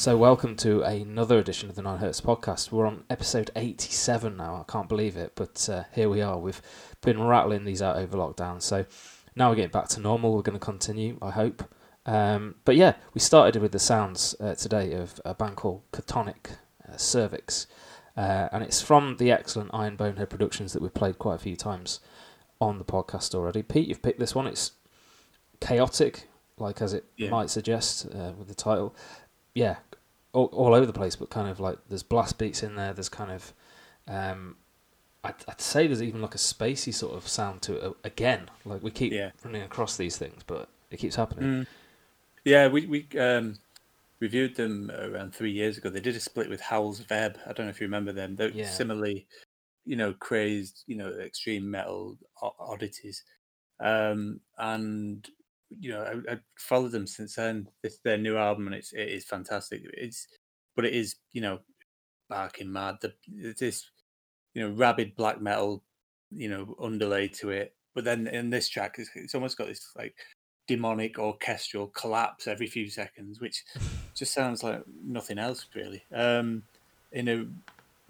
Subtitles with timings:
[0.00, 2.72] So, welcome to another edition of the Nine Hertz podcast.
[2.72, 4.64] We're on episode 87 now.
[4.66, 6.38] I can't believe it, but uh, here we are.
[6.38, 6.62] We've
[7.02, 8.62] been rattling these out over lockdown.
[8.62, 8.86] So,
[9.36, 10.34] now we're getting back to normal.
[10.34, 11.64] We're going to continue, I hope.
[12.06, 16.52] Um, but yeah, we started with the sounds uh, today of a band called Khthoniik
[16.88, 17.66] uh, Cerviiks.
[18.16, 21.56] Uh, and it's from the excellent Iron Bonehead Productions that we've played quite a few
[21.56, 22.00] times
[22.58, 23.62] on the podcast already.
[23.62, 24.46] Pete, you've picked this one.
[24.46, 24.72] It's
[25.60, 26.26] chaotic,
[26.56, 27.28] like as it Yeah.
[27.28, 28.96] might suggest uh, with the title.
[29.54, 29.76] Yeah,
[30.32, 32.92] all, all over the place, but kind of like there's blast beats in there.
[32.92, 33.52] There's kind of,
[34.08, 34.56] um,
[35.24, 38.50] I'd, I'd say there's even like a spacey sort of sound to it again.
[38.64, 39.30] Like we keep Yeah.
[39.44, 41.64] running across these things, but it keeps happening.
[41.64, 41.66] Mm.
[42.44, 43.58] Yeah, we we um,
[44.20, 45.90] reviewed them around three years ago.
[45.90, 47.36] They did a split with Howl's Veb.
[47.46, 48.36] I don't know if you remember them.
[48.36, 48.70] They're Yeah.
[48.70, 49.26] similarly,
[49.84, 53.22] you know, crazed, you know, extreme metal oddities.
[53.78, 55.28] Um, and
[55.78, 57.68] you know, I, followed them since then.
[57.82, 59.82] This their new album, and it's it is fantastic.
[59.94, 60.26] It's
[60.76, 61.60] but it is you know,
[62.28, 62.98] barking mad.
[63.00, 63.12] The
[63.58, 63.90] this
[64.54, 65.82] you know rabid black metal,
[66.30, 67.74] you know, underlay to it.
[67.94, 70.14] But then in this track, it's, it's almost got this like
[70.66, 73.64] demonic orchestral collapse every few seconds, which
[74.14, 76.02] just sounds like nothing else really.
[76.14, 76.62] Um,
[77.12, 77.46] in a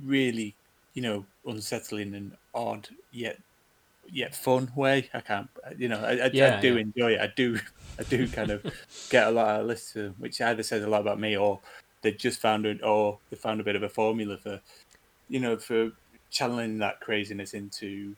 [0.04, 0.54] really,
[0.94, 3.38] you know, unsettling and odd yet
[4.12, 5.08] yet fun way.
[5.14, 5.48] I can't,
[5.78, 6.80] you know, I, I, Yeah, I do yeah.
[6.80, 7.20] enjoy it.
[7.20, 7.58] I do,
[7.98, 8.64] I do kind of
[9.10, 11.60] get a lot of this, to them, which either says a lot about me or
[12.02, 14.60] they just found it, or they found a bit of a formula for,
[15.28, 15.92] you know, for
[16.30, 18.14] channeling that craziness into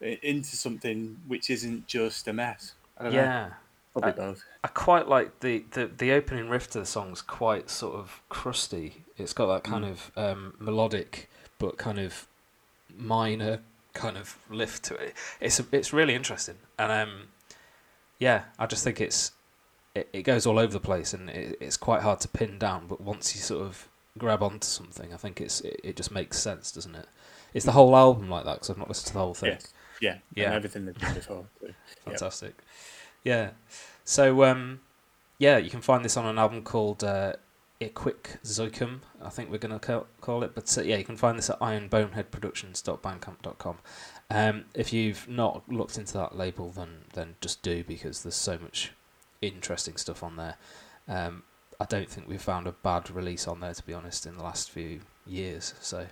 [0.00, 2.74] into something which isn't just a mess.
[2.98, 3.12] I don't.
[3.14, 3.50] Yeah.
[3.92, 4.44] Probably I- both.
[4.62, 9.04] I quite like the, the, the opening riff to the song's quite sort of crusty.
[9.16, 9.90] It's got that kind Mm.
[9.90, 12.26] of um, melodic but kind of
[12.96, 13.60] minor
[13.98, 15.14] kind of lift to it.
[15.40, 17.28] It's it's really interesting, and um,
[18.18, 19.32] yeah, I just think it's
[19.94, 22.86] it, it goes all over the place, and it, it's quite hard to pin down.
[22.86, 26.38] But once you sort of grab onto something, I think it's it, it just makes
[26.38, 27.00] sense, doesn't it?
[27.00, 27.08] it?
[27.54, 28.54] Is the whole album like that?
[28.54, 29.52] Because I've not listened to the whole thing.
[29.52, 29.72] Yes.
[30.00, 30.18] Yeah.
[30.34, 30.46] Yeah.
[30.46, 31.46] And everything they've done before.
[31.60, 31.72] so,
[32.04, 32.54] Fantastic.
[33.24, 33.50] Yeah.
[34.04, 34.80] So um,
[35.38, 37.34] yeah, you can find this on an album called uh,
[37.80, 40.52] Æequiizoikum, I think we're going to call, call it.
[40.54, 43.78] But uh, yeah, you can find this at ironboneheadproductions.bandcamp.com.
[44.30, 48.58] Um, if you've not looked into that label, then then just do because there's so
[48.58, 48.92] much
[49.40, 50.56] interesting stuff on there.
[51.06, 51.44] Um,
[51.80, 54.42] I don't think we've found a bad release on there, to be honest, in the
[54.42, 55.74] last few years.
[55.80, 56.08] So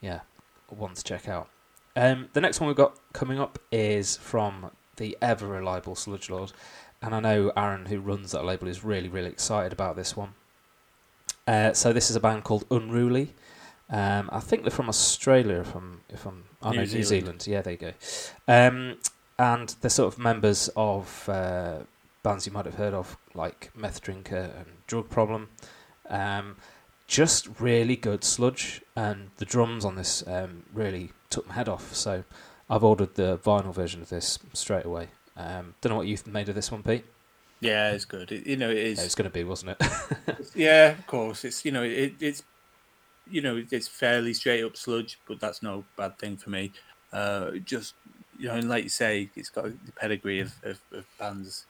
[0.00, 0.20] yeah,
[0.68, 1.50] one to check out.
[1.94, 6.52] Um, the next one we've got coming up is from the ever reliable Sludge Lord,
[7.02, 10.32] and I know Aaron, who runs that label, is really really excited about this one.
[11.46, 13.34] Uh, so this is a band called Unruly.
[13.90, 15.60] Um, I think they're from Australia.
[15.60, 17.42] If I'm, if I'm, oh New no, New Zealand.
[17.42, 17.46] Zealand.
[17.46, 17.92] Yeah, there you go.
[18.48, 18.98] Um,
[19.38, 21.80] and they're sort of members of uh,
[22.22, 25.48] bands you might have heard of, like Meth Drinker and Drug Problem.
[26.08, 26.56] Um,
[27.06, 31.94] just really good sludge, and the drums on this um, really took my head off.
[31.94, 32.24] So
[32.70, 35.08] I've ordered the vinyl version of this straight away.
[35.36, 37.04] Um, don't know what you've made of this one, Pete.
[37.62, 38.32] Yeah, it's good.
[38.32, 39.14] It, you know, it It was is.
[39.14, 39.86] going to be, wasn't it?
[40.54, 41.44] Yeah, of course.
[41.44, 42.42] It's you know, it, it's
[43.26, 46.72] you know, it's fairly straight up sludge, but that's no bad thing for me.
[47.12, 47.96] Uh, just
[48.38, 51.66] you know, and like you say, it's got the pedigree of, of, of bands.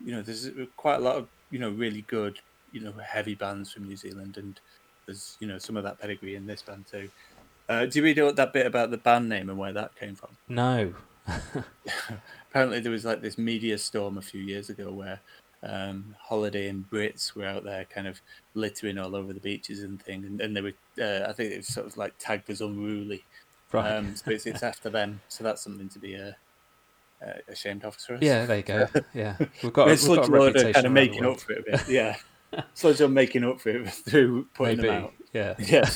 [0.00, 2.38] You know, there's quite a lot of you know really good
[2.72, 4.60] you know heavy bands from New Zealand, and
[5.06, 7.10] there's you know some of that pedigree in this band too.
[7.68, 10.16] Uh, do you read out that bit about the band name and where that came
[10.16, 10.38] from?
[10.48, 10.94] no.
[12.56, 15.20] apparently there was like this media storm a few years ago where
[15.62, 18.22] um, holiday and Brits were out there kind of
[18.54, 21.58] littering all over the beaches and things, and, and they were uh, I think it
[21.58, 23.24] was sort of like tagged as unruly.
[23.72, 23.92] Right.
[23.92, 26.32] Um, so it's, it's after them, so that's something to be uh,
[27.22, 28.22] uh, ashamed of for us.
[28.22, 28.88] yeah, there you go.
[29.12, 30.72] Yeah, we've got, we've got a reputation.
[30.72, 31.88] kind of making up for it a bit.
[31.90, 32.16] Yeah,
[32.74, 34.88] Sludge are making up for it through putting Maybe.
[34.88, 35.12] them out.
[35.34, 35.54] Yeah.
[35.58, 35.90] Yeah,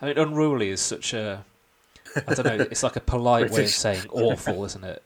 [0.00, 1.44] I mean, unruly is such a.
[2.26, 2.66] I don't know.
[2.70, 5.02] It's like a polite way of saying awful, isn't it?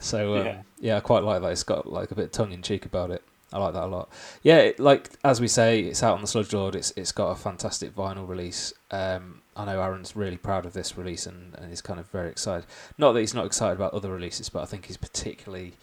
[0.00, 0.62] So um, yeah.
[0.80, 0.96] Yeah.
[0.96, 1.52] I quite like that.
[1.52, 3.22] It's got like a bit tongue in cheek about it.
[3.52, 4.10] I like that a lot.
[4.42, 6.74] Yeah, it, like as we say, it's out on the Sludge Lord.
[6.74, 8.74] It's it's got a fantastic vinyl release.
[8.90, 12.30] Um, I know Aaron's really proud of this release and, and he's kind of very
[12.30, 12.66] excited.
[12.98, 15.74] Not that he's not excited about other releases, but I think he's particularly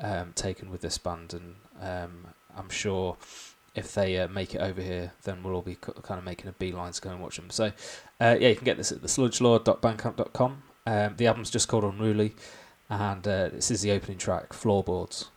[0.00, 3.16] um, taken with this band, and um, I'm sure
[3.74, 6.52] if they uh, make it over here, then we'll all be kind of making a
[6.52, 7.50] beeline to go and watch them.
[7.50, 7.72] So,
[8.20, 10.62] uh, yeah, you can get this at the Sludge sludgelord.bandcamp.com.
[10.86, 12.34] Um, the album's just called Unruly,
[12.88, 15.30] and uh, this is the opening track, Floorboards.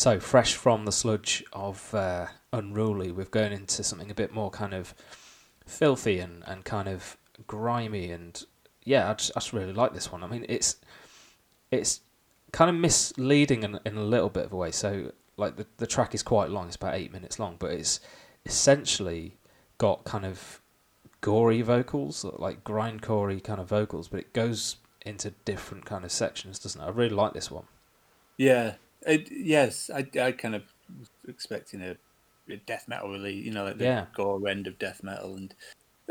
[0.00, 4.48] So fresh from the sludge of uh, Unruly, we've gone into something a bit more
[4.48, 4.94] kind of
[5.66, 8.42] filthy and, and kind of grimy and
[8.82, 10.24] yeah, I just, I just really like this one.
[10.24, 10.76] I mean, it's
[11.70, 12.00] it's
[12.50, 14.70] kind of misleading in, in a little bit of a way.
[14.70, 18.00] So like the the track is quite long; it's about eight minutes long, but it's
[18.46, 19.36] essentially
[19.76, 20.62] got kind of
[21.20, 26.58] gory vocals, like grindcorey kind of vocals, but it goes into different kind of sections,
[26.58, 26.84] doesn't it?
[26.86, 27.64] I really like this one.
[28.38, 28.76] Yeah,
[29.06, 30.64] it, yes, I, I kind of
[30.98, 31.96] was expecting a,
[32.48, 34.06] a death metal really, you know, like the Yeah.
[34.14, 35.54] gore end of death metal, and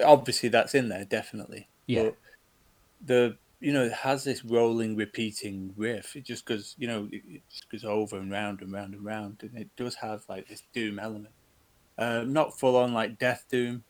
[0.04, 1.70] obviously that's in there definitely.
[1.88, 2.04] Yeah.
[2.04, 2.18] But
[3.02, 6.16] the you know it has this rolling, repeating riff.
[6.16, 9.06] It just goes, you know, it, it just goes over and round and round and
[9.06, 11.36] round, and it does have like this doom element.
[11.98, 13.84] Uh, not full on like death doom,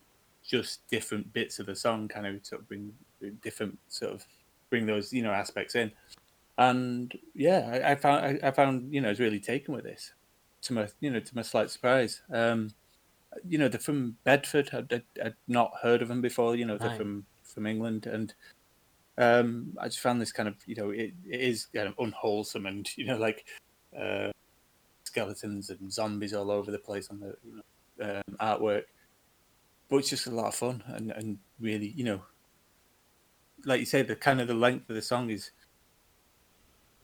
[0.43, 2.93] just different bits of the song kind of sort of bring
[3.41, 4.25] different sort of
[4.69, 5.91] bring those you know aspects in
[6.59, 9.85] and yeah, I, I found I, I found you know I was really taken with
[9.85, 10.13] this,
[10.63, 12.21] to my you know to my slight surprise.
[12.31, 12.71] Um,
[13.47, 14.69] you know they're from Bedford.
[14.73, 16.55] I'd, I'd, I'd not heard of them before.
[16.57, 16.97] You know they're Right.
[16.97, 18.33] from from England, and
[19.17, 22.65] um, I just found this kind of you know it, it is kind of unwholesome
[22.65, 23.45] and you know like
[23.97, 24.31] uh,
[25.05, 28.83] skeletons and zombies all over the place on the you know, um, artwork,
[29.89, 32.21] but it's just a lot of fun and and really you know
[33.65, 35.51] like you say the kind of the length of the song is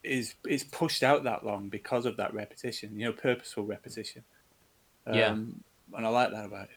[0.06, 4.24] is is pushed out that long because of that repetition, you know, purposeful repetition.
[5.12, 5.28] Yeah.
[5.30, 5.62] Um,
[5.94, 6.76] and I like that about it.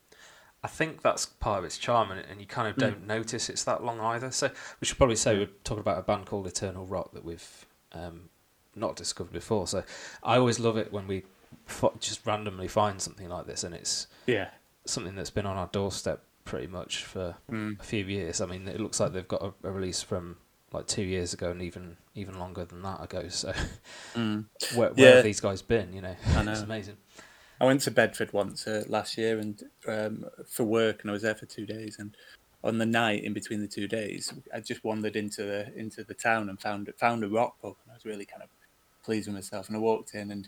[0.63, 2.79] I think that's part of its charm, and, and you kind of Mm.
[2.79, 4.29] don't notice it's that long either.
[4.31, 4.49] So
[4.81, 8.29] we should probably say we're talking about a band called Eternal Rot that we've um,
[8.75, 9.67] not discovered before.
[9.67, 9.83] So
[10.21, 11.23] I always love it when we
[11.99, 14.49] just randomly find something like this, and it's Yeah.
[14.85, 17.79] something that's been on our doorstep pretty much for Mm.
[17.79, 18.41] a few years.
[18.41, 20.37] I mean, it looks like they've got a, a release from
[20.71, 23.27] like two years ago, and even even longer than that ago.
[23.29, 23.53] So
[24.15, 24.45] Mm.
[24.75, 25.15] where, where Yeah.
[25.15, 25.93] have these guys been?
[25.93, 26.97] You know, I it's amazing.
[27.61, 31.23] I went to Bedford once uh, last year and um, for work, and I was
[31.23, 31.97] there for two days.
[31.99, 32.15] And
[32.63, 36.13] on the night in between the two days, I just wandered into the into the
[36.13, 38.49] town and found found a rock pub, and I was really kind of
[39.03, 39.67] pleased with myself.
[39.67, 40.47] And I walked in, and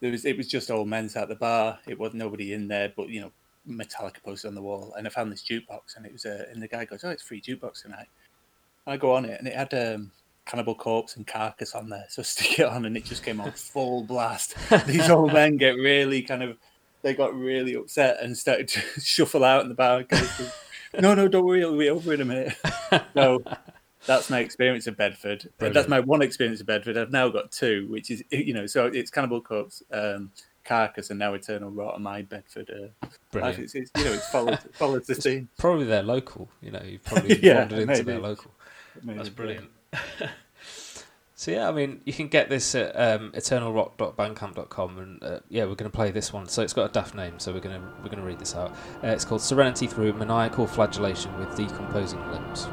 [0.00, 1.78] there was it was just old men sat at the bar.
[1.86, 3.32] It was nobody in there, but you know,
[3.68, 6.60] Metallica posted on the wall, and I found this jukebox, and it was a, and
[6.62, 8.08] the guy goes, "Oh, it's free jukebox tonight."
[8.86, 10.10] I go on it, and it had um,
[10.44, 13.52] Cannibal Corpse and Carcass on there, so stick it on, and it just came on
[13.56, 14.54] full blast.
[14.86, 16.56] These old men get really kind of,
[17.02, 20.04] they got really upset and started to shuffle out in the bar.
[21.00, 22.54] No, no, don't worry, it'll be over in a minute.
[23.14, 23.42] So
[24.06, 25.48] that's my experience of Bedford.
[25.58, 25.74] Brilliant.
[25.74, 26.98] That's my one experience of Bedford.
[26.98, 30.30] I've now got two, which is you know, so it's Cannibal Corpse, um,
[30.64, 33.06] Carcass, and now Eternal Rot on my Bedford uh.
[33.30, 33.60] Brilliant.
[33.60, 35.48] It's, it's you know, it's followed followed the scene.
[35.56, 36.50] Probably their local.
[36.60, 38.02] You know, you've probably Yeah, wandered into maybe.
[38.04, 38.50] their local.
[39.02, 39.16] Maybe.
[39.16, 39.70] That's brilliant.
[41.34, 45.74] so yeah, I mean, you can get this at um, eternalrot.bandcamp.com, and uh, yeah, we're
[45.74, 46.46] going to play this one.
[46.48, 48.54] So it's got a daft name, so we're going to we're going to read this
[48.54, 48.70] out.
[49.02, 52.66] Uh, it's called Serenity Through Maniacal Flagellation with Decomposing Limbs.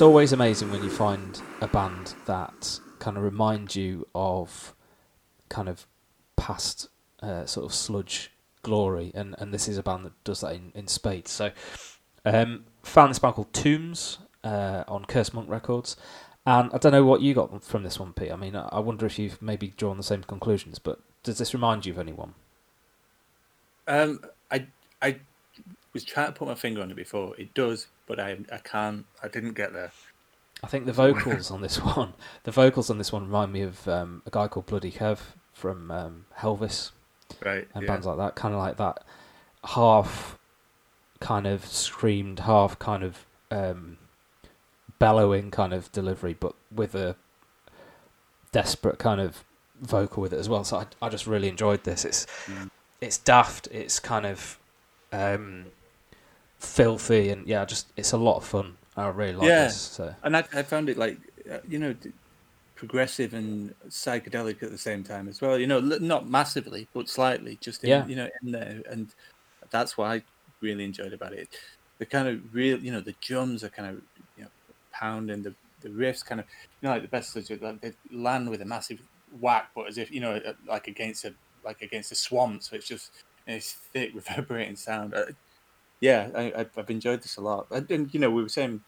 [0.00, 4.74] It's always amazing when you find a band that kind of remind you of
[5.50, 5.86] kind of
[6.36, 6.88] past
[7.22, 8.30] uh, sort of sludge
[8.62, 11.30] glory, and, and this is a band that does that in, in spades.
[11.30, 11.50] So,
[12.24, 15.98] um, found this band called Tooms uh, on Curse Monk Records,
[16.46, 18.32] and I don't know what you got from this one, Pete.
[18.32, 21.84] I mean, I wonder if you've maybe drawn the same conclusions, but does this remind
[21.84, 22.32] you of anyone?
[23.86, 24.66] Um, I
[25.02, 25.20] I
[25.92, 27.34] was trying to put my finger on it before.
[27.36, 29.06] It does, but I I can't.
[29.22, 29.92] I didn't get there.
[30.64, 33.86] I think the vocals on this one, the vocals on this one remind me of
[33.86, 35.20] um, a guy called Bloody Kev
[35.52, 36.90] from um, Helvis,
[37.44, 37.68] right?
[37.72, 37.88] And yeah.
[37.88, 39.04] bands like that, kind of like that,
[39.64, 40.38] half
[41.20, 43.96] kind of screamed, half kind of um,
[44.98, 47.14] bellowing kind of delivery, but with a
[48.50, 49.44] desperate kind of
[49.80, 50.64] vocal with it as well.
[50.64, 52.04] So I, I just really enjoyed this.
[52.04, 52.70] It's mm.
[53.00, 53.68] it's daft.
[53.70, 54.58] It's kind of
[55.12, 55.66] um,
[56.60, 58.76] filthy, and yeah, just it's a lot of fun.
[58.96, 59.64] I really like yeah.
[59.64, 59.80] this.
[59.80, 60.14] So.
[60.22, 61.18] And I, I found it like
[61.50, 61.94] uh, you know
[62.76, 65.58] progressive and psychedelic at the same time as well.
[65.58, 68.06] You know, not massively, but slightly, just in, yeah.
[68.06, 69.08] you know in there, and
[69.70, 70.22] that's what I
[70.60, 71.48] really enjoyed about it.
[71.98, 74.02] The kind of real, you know, the drums are kind of
[74.36, 74.50] you know
[74.92, 76.46] pounding the the riffs, kind of
[76.80, 79.00] you know like the best like they land with a massive
[79.40, 81.32] whack, but as if you know uh, like against a
[81.64, 83.10] like against a swamp, so it's just
[83.46, 85.14] it's thick reverberating sound.
[86.00, 87.66] Yeah, I, have enjoyed this a lot.
[87.70, 88.80] And, you know, we were saying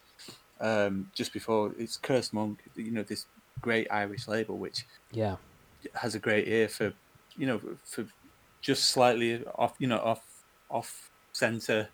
[0.61, 3.27] um, just before it's Cursed Monk, you know, this
[3.61, 5.37] great Irish label, which yeah
[5.95, 6.93] has a great ear for,
[7.37, 8.07] you know, for
[8.61, 10.25] just slightly off, you know, off
[10.71, 11.89] off center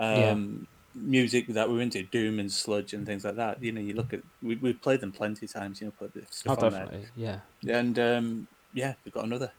[0.00, 1.02] um, yeah.
[1.02, 3.62] music that we're into, doom and sludge and things like that.
[3.62, 5.80] You know, you look at we we've played them plenty of times.
[5.80, 7.42] You know, put stuff oh, on definitely, there.
[7.64, 9.52] yeah, and um, yeah, we've got another.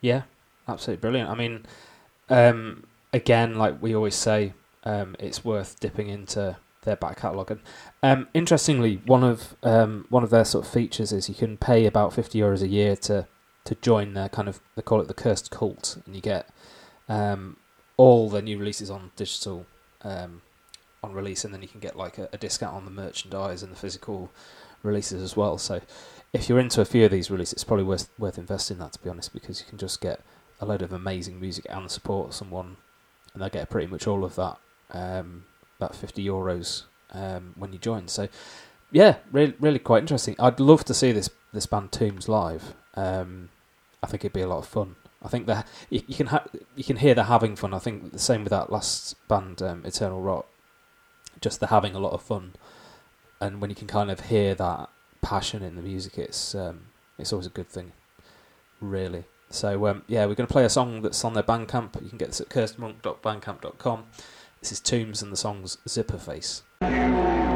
[0.00, 0.22] Yeah,
[0.68, 1.30] absolutely brilliant.
[1.30, 1.66] I mean,
[2.28, 4.52] um, again, like we always say,
[4.84, 7.50] um, it's worth dipping into their back catalogue.
[7.50, 7.60] And
[8.02, 11.86] um, interestingly, one of um, one of their sort of features is you can pay
[11.86, 13.26] about fifty euros a year to
[13.64, 16.48] to join their kind of they call it the cursed cult, and you get
[17.08, 17.56] um,
[17.96, 19.66] all their new releases on digital
[20.02, 20.42] um,
[21.02, 23.72] on release, and then you can get like a, a discount on the merchandise and
[23.72, 24.30] the physical
[24.82, 25.58] releases as well.
[25.58, 25.80] So
[26.32, 28.92] if you're into a few of these releases, it's probably worth worth investing in that
[28.92, 30.20] to be honest, because you can just get
[30.60, 32.76] a load of amazing music and support someone,
[33.38, 34.58] and they get pretty much all of that
[34.90, 35.44] um,
[35.78, 38.08] that fifty euros um, when you join.
[38.08, 38.28] So
[38.90, 40.34] yeah, really really quite interesting.
[40.40, 42.74] I'd love to see this this band Tooms live.
[42.94, 43.50] Um,
[44.02, 44.96] I think it'd be a lot of fun.
[45.22, 47.74] I think that you, you, can ha- you can hear they're having fun.
[47.74, 50.46] I think the same with that last band, um, Eternal Rot.
[51.40, 52.54] Just they're having a lot of fun,
[53.40, 54.90] and when you can kind of hear that
[55.22, 56.86] passion in the music, it's um,
[57.18, 57.92] it's always a good thing,
[58.80, 59.24] really.
[59.50, 62.00] So um, yeah, we're going to play a song that's on their Bandcamp.
[62.02, 64.04] You can get this at cursedmonk.bandcamp.com.
[64.60, 67.47] This is Tooms and the song's Zipperface.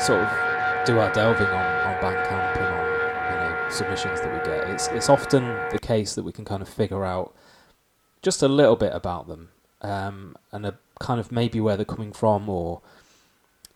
[0.00, 2.90] Sort of do our delving on, on Bandcamp and on
[3.32, 6.62] you know submissions that we get, it's it's often the case that we can kind
[6.62, 7.34] of figure out
[8.22, 9.50] just a little bit about them
[9.82, 12.80] um, and a kind of maybe where they're coming from or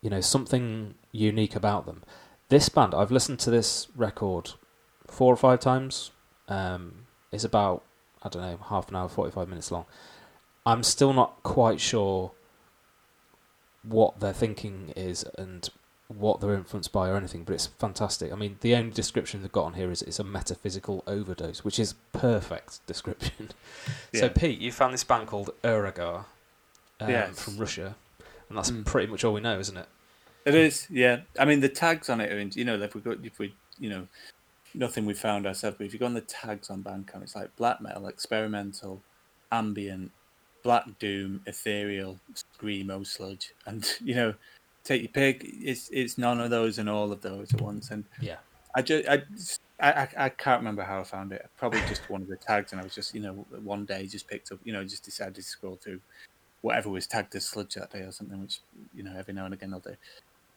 [0.00, 2.02] you know something unique about them.
[2.48, 4.52] This band, I've listened to this record
[5.06, 6.10] four or five times.
[6.48, 7.82] Um, it's about
[8.22, 9.84] I don't know half an hour, forty five minutes long.
[10.66, 12.32] I'm still not quite sure
[13.82, 15.68] what their thinking is and
[16.08, 18.32] what they're influenced by or anything, but it's fantastic.
[18.32, 21.78] I mean, the only description they've got on here is it's a metaphysical overdose, which
[21.78, 23.50] is perfect description.
[24.12, 24.20] Yeah.
[24.20, 26.24] So, Pete, you found this band called Irhagar
[27.00, 27.38] um, yes.
[27.38, 27.96] from Russia,
[28.48, 28.84] and that's mm.
[28.86, 29.86] pretty much all we know, isn't it?
[30.46, 31.20] It is, yeah.
[31.38, 33.90] I mean, the tags on it are, you know, if we got, if we, you
[33.90, 34.06] know,
[34.72, 37.54] nothing we found ourselves, but if you go on the tags on Bandcamp, it's like
[37.56, 39.02] black metal, experimental,
[39.52, 40.12] ambient,
[40.62, 44.34] black doom, ethereal, screamo, sludge, and you know,
[44.84, 45.42] take your pick.
[45.44, 47.90] It's it's none of those and all of those at once.
[47.90, 48.36] And yeah,
[48.74, 51.48] I just I, I, I can't remember how I found it.
[51.56, 54.28] Probably just one of the tags, and I was just you know one day just
[54.28, 56.00] picked up you know just decided to scroll through
[56.60, 58.60] whatever was tagged as sludge that day or something, which
[58.94, 59.96] you know every now and again I'll do.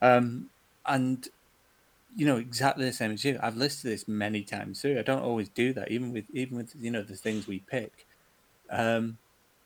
[0.01, 0.49] Um,
[0.85, 1.27] and
[2.15, 3.39] you know exactly the same as you.
[3.41, 4.97] I've listed this many times too.
[4.99, 8.05] I don't always do that, even with even with you know the things we pick.
[8.69, 9.17] Um,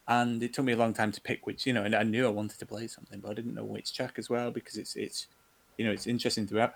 [0.07, 2.25] and it took me a long time to pick which you know and i knew
[2.25, 4.95] i wanted to play something but i didn't know which track as well because it's
[4.95, 5.27] it's
[5.77, 6.73] you know it's interesting throughout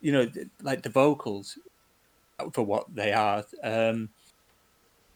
[0.00, 0.28] you know
[0.62, 1.58] like the vocals
[2.38, 4.08] uh, for what they are um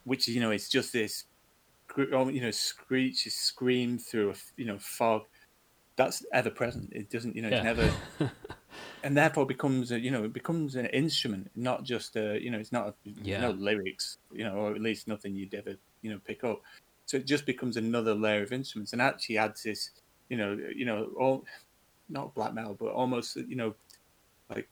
[0.04, 1.24] which you know it's just this
[2.14, 5.22] um, you know screech scream through a you know fog
[5.96, 7.62] that's ever present it doesn't you know yeah.
[7.62, 7.64] it's
[8.20, 8.32] never
[9.02, 12.58] and therefore becomes a, you know it becomes an instrument not just a you know
[12.58, 13.40] it's not a, yeah.
[13.40, 16.60] no lyrics you know or at least nothing you'd ever you know pick up
[17.06, 19.90] so it just becomes another layer of instruments, and actually adds this,
[20.28, 21.44] you know, you know, all
[22.08, 23.74] not black metal, but almost, you know,
[24.50, 24.68] like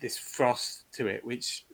[0.00, 1.64] this frost to it, which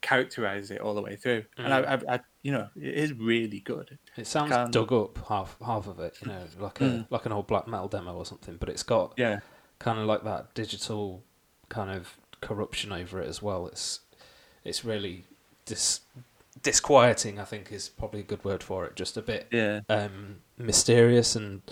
[0.00, 1.40] characterizes it all the way through.
[1.58, 1.64] Mm.
[1.64, 3.98] And I, I, I, you know, it is really good.
[4.16, 4.70] It sounds Can...
[4.70, 7.06] dug up half half of it, you know, like a mm.
[7.10, 8.56] like an old black metal demo or something.
[8.56, 9.40] But it's got yeah,
[9.78, 11.22] kind of like that digital
[11.68, 13.66] kind of corruption over it as well.
[13.66, 14.00] It's
[14.64, 15.24] it's really
[15.64, 16.00] dis
[16.62, 17.38] disquieting.
[17.38, 18.96] I think is probably a good word for it.
[18.96, 19.80] Just a bit yeah.
[19.88, 21.62] um, mysterious, and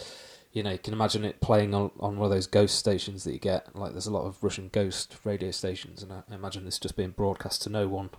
[0.53, 3.33] you know, you can imagine it playing on, on one of those ghost stations that
[3.33, 3.75] you get.
[3.77, 6.97] Like there's a lot of Russian ghost radio stations, and I, I imagine this just
[6.97, 8.11] being broadcast to no one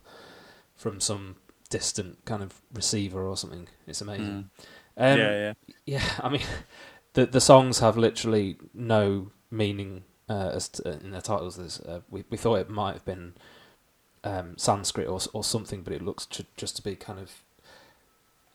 [0.76, 1.38] from some
[1.70, 3.68] distant kind of receiver or something.
[3.88, 4.49] It's amazing.
[4.97, 5.13] Mm.
[5.13, 5.53] Um, yeah, yeah,
[5.86, 6.09] yeah.
[6.24, 6.41] I mean,
[7.13, 11.80] the the songs have literally no meaning uh, as to, in their titles.
[11.82, 13.34] Uh, we we thought it might have been
[14.24, 17.43] um, Sanskrit or or something, but it looks to, just to be kind of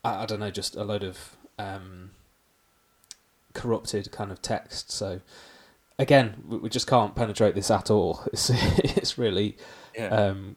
[0.04, 2.10] I, I, don't know, just a load of um,
[3.54, 4.90] corrupted kind of text.
[4.90, 5.20] So
[5.98, 8.24] again, we, we, just can't penetrate this at all.
[8.32, 9.56] It's it's really
[9.94, 10.08] yeah.
[10.08, 10.56] um,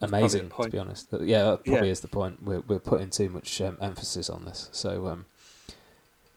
[0.00, 1.08] amazing to be honest.
[1.20, 1.92] Yeah, that probably yeah.
[1.92, 2.42] is the point.
[2.42, 4.68] We're we're putting too much um, emphasis on this.
[4.72, 5.26] So um,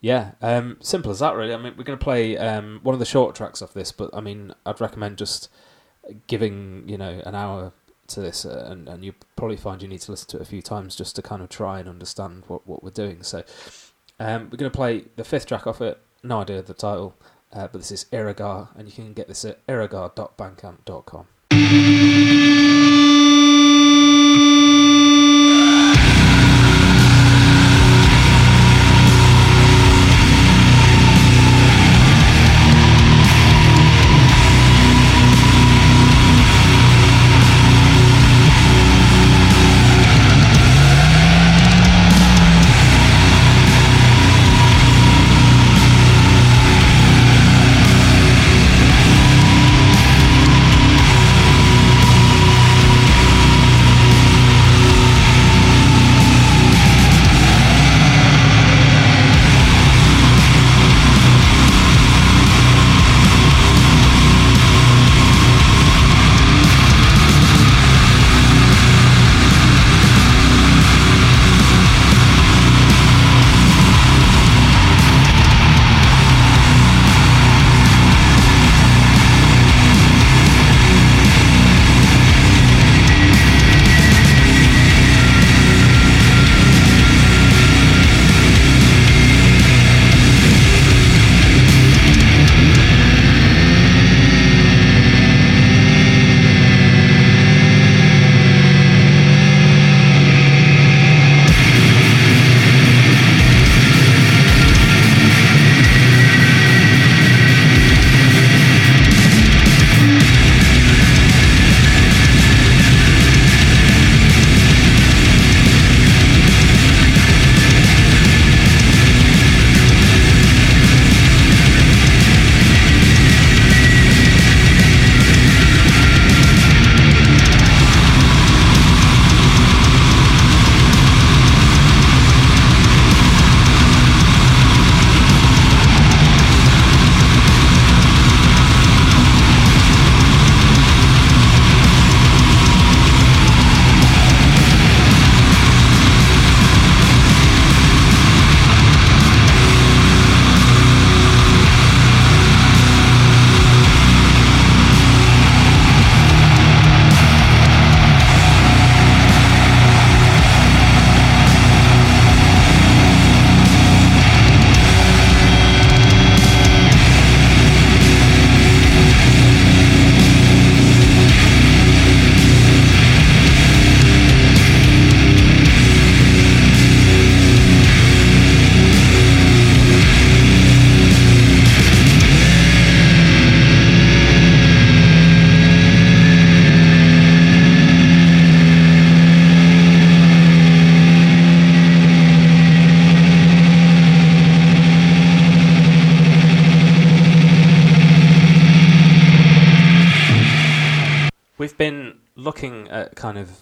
[0.01, 1.53] yeah, um, simple as that really.
[1.53, 4.09] I mean, we're going to play um, one of the short tracks off this, but
[4.13, 5.49] I mean, I'd recommend just
[6.27, 7.73] giving you know an hour
[8.07, 10.45] to this, uh, and and you probably find you need to listen to it a
[10.45, 13.23] few times just to kind of try and understand what what we're doing.
[13.23, 13.43] So
[14.19, 15.99] um, we're going to play the fifth track off it.
[16.23, 17.15] No idea of the title,
[17.53, 21.27] uh, but this is Irhagar, and you can get this at irhagar.bandcamp.com.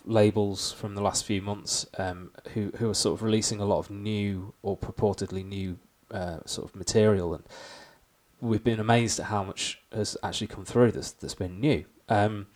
[0.06, 3.80] labels from the last few months um, who who are sort of releasing a lot
[3.80, 5.78] of new or purportedly new
[6.12, 7.43] uh, sort of material, and
[8.41, 11.86] we've been amazed at how much has actually come through that's that's been new.
[12.10, 12.47] Um,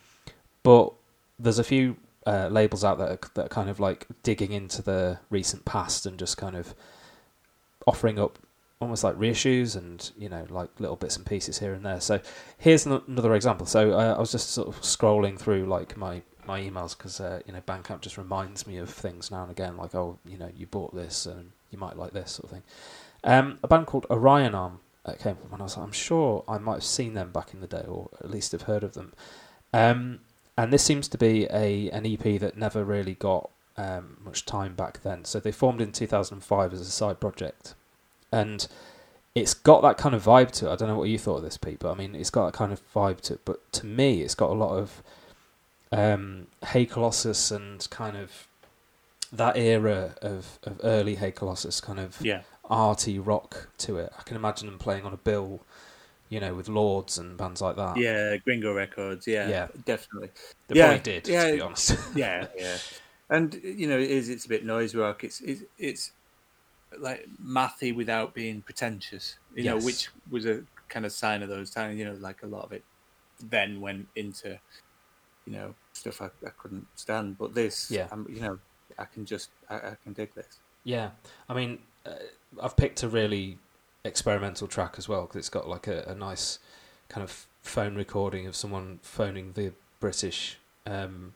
[0.62, 0.92] but
[1.38, 1.96] there's a few
[2.26, 6.18] uh, labels out there that are kind of like digging into the recent past and
[6.18, 6.74] just kind of
[7.86, 8.38] offering up
[8.80, 12.00] almost like reissues and you know like little bits and pieces here and there.
[12.00, 12.20] So
[12.58, 13.66] here's another example.
[13.66, 17.40] So uh, I was just sort of scrolling through like my my emails because uh,
[17.46, 20.50] you know Bandcamp just reminds me of things now and again, like oh you know
[20.56, 22.62] you bought this and you might like this sort of thing.
[23.22, 26.44] Um, a band called Orion Arm uh, came from, and I was like, I'm sure
[26.48, 28.94] I might have seen them back in the day, or at least have heard of
[28.94, 29.12] them.
[29.72, 30.20] Um,
[30.56, 34.74] and this seems to be a an EP that never really got um, much time
[34.74, 35.24] back then.
[35.24, 37.74] So they formed in 2005 as a side project,
[38.32, 38.66] and
[39.34, 40.72] it's got that kind of vibe to it.
[40.72, 42.58] I don't know what you thought of this, Pete, but I mean, it's got that
[42.58, 43.40] kind of vibe to it.
[43.44, 45.02] But to me, it's got a lot of
[45.92, 48.46] um, Hey Colossus and kind of
[49.32, 52.42] that era of, of early Hey Colossus, kind of Yeah.
[52.68, 54.12] arty rock to it.
[54.18, 55.60] I can imagine them playing on a bill,
[56.28, 57.96] you know, with Lords and bands like that.
[57.96, 59.26] Yeah, Gringo Records.
[59.26, 59.68] Yeah, Yeah.
[59.84, 60.30] definitely.
[60.68, 61.46] they Yeah, probably did, yeah.
[61.48, 61.96] to be honest.
[62.14, 62.76] Yeah, yeah.
[63.30, 64.30] And you know, it is.
[64.30, 65.22] It's a bit noise rock.
[65.22, 66.12] It's it's, it's
[66.98, 69.36] like mathy without being pretentious.
[69.54, 71.98] You know, which was a kind of sign of those times.
[71.98, 72.82] You know, like a lot of it
[73.50, 74.58] then went into
[75.48, 77.38] you know stuff I, I couldn't stand.
[77.38, 78.08] But this, Yeah.
[78.12, 78.58] I'm, you know,
[78.98, 80.58] I can just I, I can dig this.
[80.84, 81.10] Yeah,
[81.48, 82.10] I mean, uh,
[82.62, 83.58] I've picked a really
[84.04, 86.58] experimental track as well because it's got like a, a nice
[87.08, 91.34] kind of phone recording of someone phoning the British, um,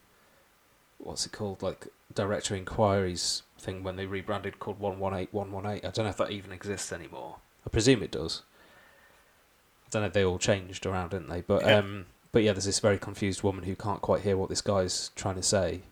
[0.98, 5.50] what's it called, like Director Inquiries thing when they rebranded called One One Eight One
[5.52, 5.84] One Eight.
[5.84, 7.36] I don't know if that even exists anymore.
[7.66, 8.42] I presume it does.
[9.86, 10.08] I don't know.
[10.08, 11.40] They all changed around, didn't they?
[11.42, 11.78] But Yeah.
[11.78, 15.10] um, but yeah, there's this very confused woman who can't quite hear what this guy's
[15.14, 15.82] trying to say,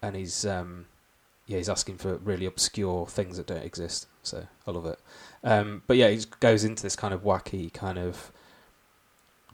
[0.00, 0.86] and he's um,
[1.46, 4.06] yeah, he's asking for really obscure things that don't exist.
[4.22, 4.98] So I love it.
[5.42, 8.32] Um, but yeah, he goes into this kind of wacky kind of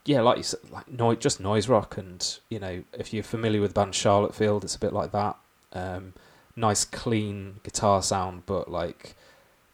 [0.05, 3.61] yeah, like you said, like noise, just noise rock, and you know, if you're familiar
[3.61, 5.37] with the band Charlottefield, it's a bit like that.
[5.73, 6.15] Um,
[6.57, 9.15] nice, clean guitar sound, but like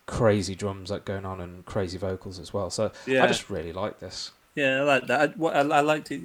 [0.07, 2.71] crazy drums like going on and crazy vocals as well.
[2.71, 4.33] So Yeah, I just really like this.
[4.57, 5.21] Yeah, I like that.
[5.21, 6.23] I, what I, I liked it.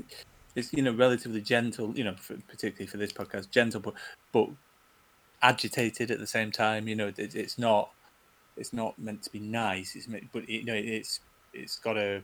[0.56, 1.96] It's you know relatively gentle.
[1.96, 3.94] You know, for, particularly for this podcast, gentle but
[4.32, 4.50] but
[5.42, 6.88] agitated at the same time.
[6.88, 7.92] You know, it, it's not
[8.58, 9.96] it's not meant to be nice.
[9.96, 11.20] It's meant, but you know, it's
[11.54, 12.24] it's got a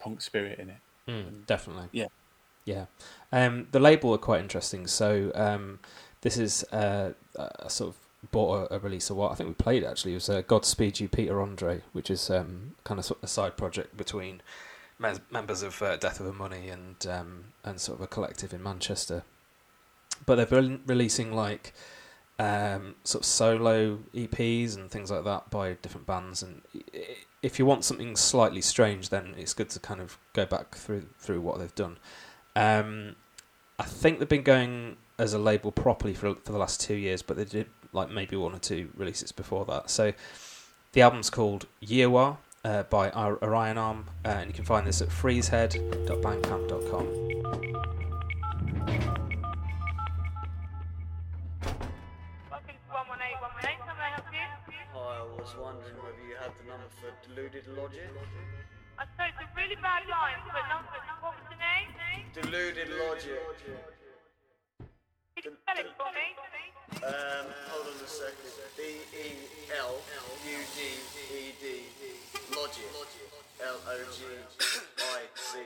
[0.00, 0.76] punk spirit in it.
[1.08, 1.88] Mm, definitely.
[1.92, 2.06] Yeah.
[2.64, 2.86] Yeah.
[3.30, 4.86] Um, the label are quite interesting.
[4.88, 5.78] So um,
[6.22, 9.54] this is uh, a sort of bought a, a release of what I think we
[9.54, 10.12] played actually.
[10.12, 13.96] It was uh, Godspeed You, Peter Andre, which is um, kind of a side project
[13.96, 14.42] between
[14.98, 18.52] mes- members of uh, Death of a Money and um, and sort of a collective
[18.52, 19.24] in Manchester.
[20.24, 21.74] But they're re- releasing like
[22.38, 26.42] um, sort of solo EPs and things like that by different bands.
[26.42, 26.62] And
[27.42, 31.06] if you want something slightly strange, then it's good to kind of go back through
[31.18, 31.98] through what they've done.
[32.54, 33.16] Um,
[33.78, 37.22] I think they've been going as a label properly for for the last two years,
[37.22, 39.90] but they did like maybe one or two releases before that.
[39.90, 40.12] So
[40.92, 45.08] the album's called Yearwa uh, by Orion Arm, uh, and you can find this at
[45.08, 47.06] freezehead.bandcamp.com.
[52.50, 53.78] Welcome to 118, 118.
[53.86, 54.42] How may I help you?
[54.98, 58.10] I was wondering whether you had the number for Deluded Logic.
[58.98, 60.82] I suppose it's a really bad line, but no,
[61.22, 61.94] what was the name?
[62.34, 63.38] Deluded Logic.
[65.38, 66.34] Could you spell it for me?
[66.98, 68.50] Um, hold on a second.
[68.76, 68.82] B
[69.14, 69.38] E
[69.78, 69.94] L
[70.44, 70.80] U D
[71.30, 71.86] E D
[72.54, 72.86] Logic.
[73.58, 74.22] L O G
[74.98, 75.58] I C.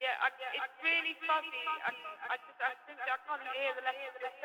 [0.00, 1.64] Yeah, I, it's really fuzzy.
[1.82, 1.90] I,
[2.30, 4.36] I just, I think I can't hear the letters you're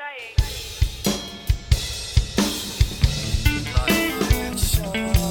[5.14, 5.21] saying.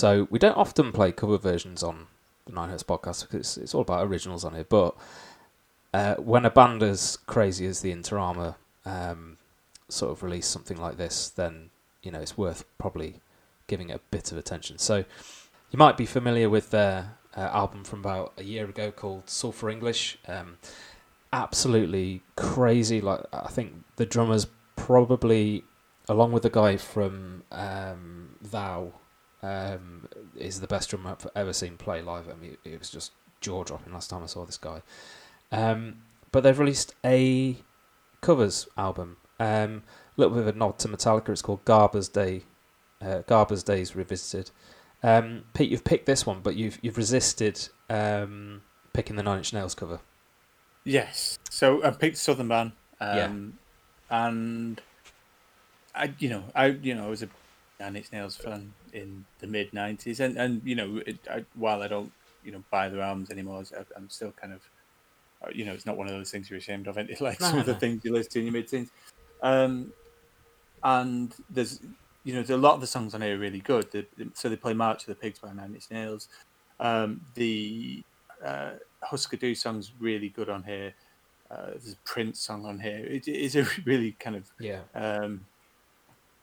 [0.00, 2.06] So we don't often play cover versions on
[2.46, 4.64] the Nine Hertz podcast because it's, it's all about originals on here.
[4.64, 4.96] But
[5.92, 9.36] uh, when a band as crazy as the Inter Arma um,
[9.90, 11.68] sort of release something like this, then
[12.02, 13.16] you know it's worth probably
[13.66, 14.78] giving it a bit of attention.
[14.78, 15.04] So
[15.70, 19.68] you might be familiar with their uh, album from about a year ago called Sulphur
[19.68, 20.16] English.
[20.26, 20.56] Um,
[21.30, 23.02] absolutely crazy.
[23.02, 24.46] Like I think the drummers
[24.76, 25.62] probably,
[26.08, 28.94] along with the guy from um, Thou,
[29.42, 32.28] um, is the best drummer I've ever seen play live.
[32.28, 34.82] I mean, it was just jaw dropping last time I saw this guy.
[35.52, 37.56] Um, but they've released a
[38.20, 39.16] covers album.
[39.38, 39.82] Um,
[40.16, 41.30] a little bit of a nod to Metallica.
[41.30, 42.42] It's called Garber's Day,
[43.00, 44.50] uh, Garber's Days Revisited.
[45.02, 48.60] Um, Pete, you've picked this one, but you've you've resisted um,
[48.92, 50.00] picking the Nine Inch Nails cover.
[50.84, 51.38] Yes.
[51.48, 52.72] So I picked Southern Man.
[53.00, 53.30] Um, Yeah.
[54.12, 54.80] And
[55.94, 57.28] I, you know, I, you know, I was a
[57.80, 61.82] Nine Inch Nails fan in the mid '90s, and and you know, it, I, while
[61.82, 62.12] I don't,
[62.44, 64.60] you know, buy their albums anymore, I- I'm still kind of,
[65.42, 66.96] uh, you know, it's not one of those things you're ashamed of.
[66.98, 68.90] It's like some No, of the things you listen to in your mid-teens.
[69.42, 69.92] Um,
[70.82, 71.80] and there's,
[72.24, 73.90] you know, there's a lot of the songs on here are really good.
[73.90, 76.28] The, the- so they play March of the Pigs by Nine Inch Nails.
[76.78, 78.02] Um, the
[78.44, 78.72] uh,
[79.02, 80.94] Husker Du song's really good on here.
[81.50, 82.98] Uh, there's a Prince song on here.
[83.04, 84.80] It, it is a really kind of Yeah.
[84.94, 85.44] um,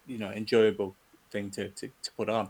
[0.05, 0.95] you know enjoyable
[1.31, 2.49] thing to, to, to put on.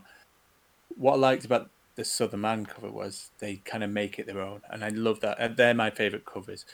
[0.89, 4.41] What I liked about the Southern Man cover was they kind of make it their
[4.41, 5.37] own, and I love that.
[5.39, 6.65] And they're my favorite covers.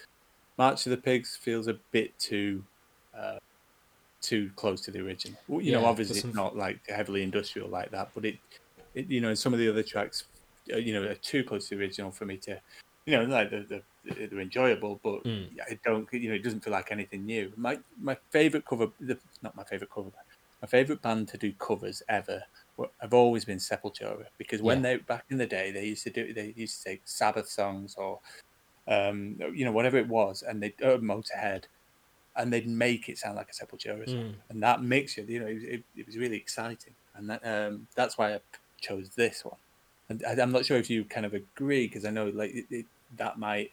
[0.57, 2.63] March of the Pigs feels a bit too
[3.17, 3.37] uh,
[4.21, 5.37] too close to the original.
[5.49, 8.37] You know, obviously it's not like heavily industrial like that, but it,
[8.93, 10.25] it you know, some of the other tracks,
[10.73, 12.59] uh, you know, are too close to the original for me to,
[13.05, 15.47] you know, like they're, they're, they're enjoyable, but Mm.
[15.61, 17.53] I don't, you know, it doesn't feel like anything new.
[17.55, 20.09] My my favorite cover, the, not my favorite cover,
[20.63, 22.43] my favorite band to do covers ever.
[23.01, 24.83] Have always been Sepultura because when Yeah.
[24.83, 27.95] they back in the day they used to do they used to take Sabbath songs
[27.97, 28.21] or
[28.87, 31.65] um, you know whatever it was and they uh, Motorhead
[32.35, 34.43] and they'd make it sound like a Sepultura song Mm.
[34.49, 38.17] and that mixture you know it, it, it was really exciting and that, um, that's
[38.17, 38.41] why I
[38.81, 39.59] chose this one
[40.09, 42.67] and I, I'm not sure if you kind of agree because I know like it,
[42.69, 43.71] it, that might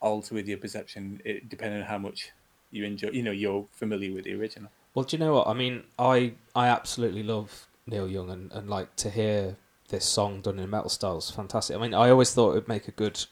[0.00, 2.30] alter with your perception it, depending on how much
[2.70, 5.52] you enjoy you know you're familiar with the original Well, do you know what I
[5.52, 5.82] mean?
[5.98, 9.56] I I absolutely love Neil Young, and, and like to hear
[9.90, 11.76] this song done in metal style is fantastic.
[11.76, 13.22] I mean, I always thought it would make a good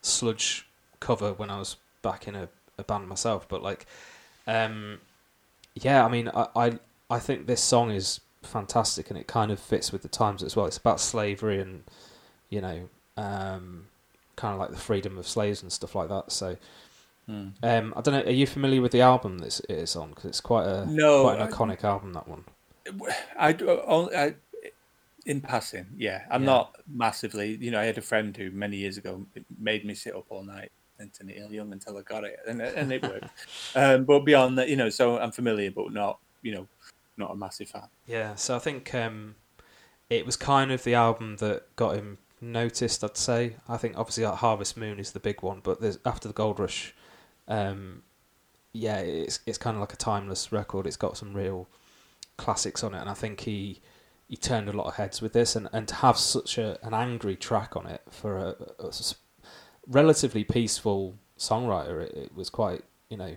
[0.00, 0.68] sludge
[1.00, 2.48] cover when I was back in a,
[2.78, 3.86] a band myself, but like,
[4.46, 5.00] um,
[5.74, 6.78] yeah, I mean, I, I
[7.10, 10.54] I think this song is fantastic, and it kind of fits with the times as
[10.54, 10.66] well.
[10.66, 11.82] It's about slavery and
[12.48, 13.86] you know, um,
[14.36, 16.30] kind of like the freedom of slaves and stuff like that.
[16.30, 16.56] So.
[17.28, 17.48] Hmm.
[17.62, 18.22] Um, I don't know.
[18.22, 20.08] Are you familiar with the album that it is on?
[20.10, 22.14] Because it's quite a No, quite an I- iconic album.
[22.14, 22.44] That one.
[23.38, 24.34] I, do- only- I
[25.26, 26.22] in passing, yeah.
[26.30, 26.46] I'm Yeah.
[26.46, 27.56] not massively.
[27.60, 29.26] You know, I had a friend who many years ago
[29.60, 32.62] made me sit up all night and to Neil Young until I got it, and
[32.62, 33.26] and it worked.
[33.76, 36.66] um, but beyond that, you know, so I'm familiar, but not, you know,
[37.18, 37.88] not a massive fan.
[38.06, 38.36] Yeah.
[38.36, 39.34] So I think um,
[40.08, 43.04] it was kind of the album that got him noticed.
[43.04, 43.56] I'd say.
[43.68, 46.58] I think obviously like Harvest Moon is the big one, but there's after the Gold
[46.58, 46.94] Rush.
[47.48, 48.02] Um,
[48.72, 50.86] yeah, it's it's kind of like a timeless record.
[50.86, 51.66] It's got some real
[52.36, 53.80] classics on it, and I think he
[54.28, 56.94] he turned a lot of heads with this, and, and to have such a an
[56.94, 58.56] angry track on it for a
[59.86, 63.36] relatively peaceful songwriter, it, it was quite you know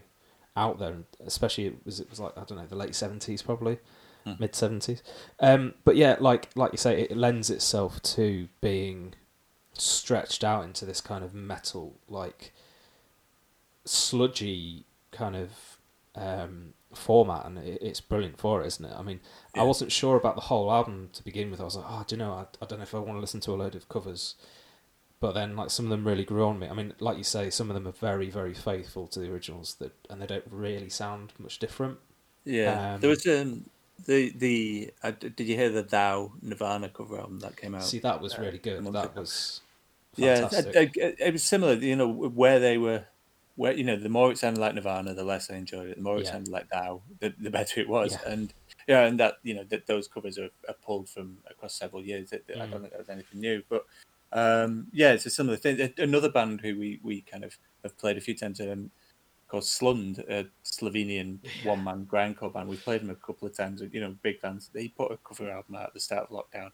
[0.58, 3.42] out there, and especially it was it was like I don't know the late seventies
[3.42, 3.80] probably,
[4.26, 4.34] Hmm.
[4.40, 5.02] mid seventies.
[5.40, 9.14] Um, but yeah, like like you say, it lends itself to being
[9.74, 12.54] stretched out into this kind of metal like
[13.86, 15.78] sludgy kind of
[16.16, 18.94] um, format, and it, it's brilliant for it, isn't it?
[18.96, 19.20] I mean,
[19.56, 21.62] I wasn't sure about the whole album to begin with.
[21.62, 23.22] I was like, oh, do you know, I, I don't know if I want to
[23.22, 24.36] listen to a load of covers.
[25.20, 26.68] But then, like some of them really grew on me.
[26.68, 29.76] I mean, like you say, some of them are very, very faithful to the originals,
[29.76, 32.00] that and they don't really sound much different.
[32.44, 33.70] Yeah, Um, there was um,
[34.06, 34.92] the the.
[35.04, 37.84] Uh, did you hear the Thou Nirvana cover album that came out?
[37.84, 38.84] See, that was uh, really good.
[38.84, 39.22] That ago?
[39.22, 39.62] was
[40.16, 41.76] Yeah, it, it, it was similar.
[41.76, 43.06] You know, where they were,
[43.62, 45.98] where you know, the more it sounded like Nirvana, the less I enjoyed it.
[45.98, 46.32] The more it Yeah.
[46.32, 48.12] sounded like Thou, the, the better it was.
[48.14, 48.32] Yeah.
[48.34, 48.54] And
[48.88, 52.32] yeah, and that you know that those covers are, are pulled from across several years.
[52.32, 52.72] That, that I Mm.
[52.72, 53.86] don't think that was anything new, but
[54.32, 55.94] um, yeah, it's a similar thing.
[56.00, 58.60] Another band who we we kind of have played a few times.
[58.60, 58.90] Um,
[59.48, 62.70] called Slund, a Slovenian one man grindcore band.
[62.70, 64.70] We've played them a couple of times, you know, big bands.
[64.74, 66.72] They put a cover album out at the start of lockdown.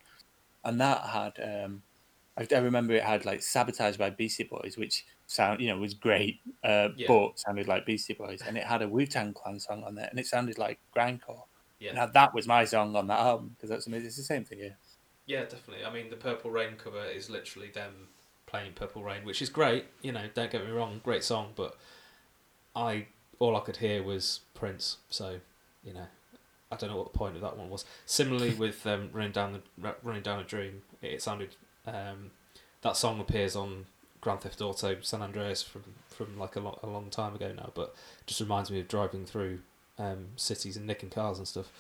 [0.64, 1.82] And that had, um,
[2.38, 5.94] I, I remember it had like Sabotage by Beastie Boys, which sound, you know, was
[5.94, 7.08] great, uh, Yeah.
[7.08, 8.42] but sounded like Beastie Boys.
[8.46, 11.44] And it had a Wu Tang Clan song on there, and it sounded like grindcore.
[11.80, 11.94] Yeah.
[11.94, 14.08] Now that was my song on that album because that's amazing.
[14.08, 14.78] It's the same thing here.
[15.26, 15.84] Yeah, definitely.
[15.86, 18.08] I mean, the Purple Rain cover is literally them
[18.46, 19.86] playing Purple Rain, which is great.
[20.02, 21.78] You know, don't get me wrong, great song, but
[22.76, 23.08] I
[23.40, 24.98] all I could hear was Prince.
[25.10, 25.40] So,
[25.84, 26.08] you know,
[26.72, 27.86] I don't know what the point of that one was.
[28.06, 31.56] Similarly with um, running down the running down a dream, it, it sounded
[31.88, 32.32] um,
[32.82, 33.86] that song appears on
[34.22, 37.72] Grand Theft Auto San Andreas from from like a, lo- a long time ago now,
[37.76, 39.60] but just reminds me of driving through
[40.00, 41.72] um, cities and nicking cars and stuff.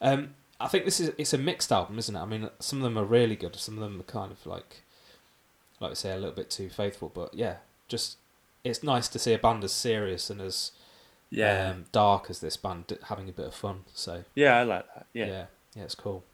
[0.00, 2.20] Um, I think this is it's a mixed album, isn't it?
[2.20, 4.82] I mean, some of them are really good, some of them are kind of like,
[5.80, 7.10] like I say, a little bit too faithful.
[7.14, 7.56] But yeah,
[7.88, 8.16] just
[8.64, 10.72] it's nice to see a band as serious and as
[11.30, 13.84] Yeah, um, dark as this band having a bit of fun.
[13.94, 15.06] So yeah, I like that.
[15.14, 15.44] yeah, Yeah,
[15.74, 16.24] yeah, it's cool.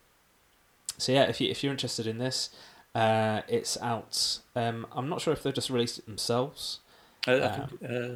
[0.99, 2.51] So yeah, if you if you're interested in this,
[2.95, 4.39] uh, it's out.
[4.55, 6.81] Um, I'm not sure if they've just released it themselves.
[7.27, 8.09] I, I think, uh,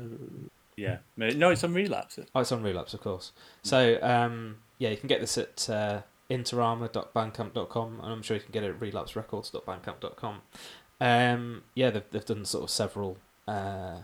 [0.77, 0.99] yeah.
[1.17, 2.19] No, it's on relapse.
[2.35, 3.33] Oh, it's on Relapse, of course.
[3.63, 8.53] So um, yeah, you can get this at uh, interarma.bandcamp.com, and I'm sure you can
[8.53, 10.41] get it at relapserecords.bandcamp.com.
[11.01, 13.99] Um, yeah, they've they've done sort of several uh,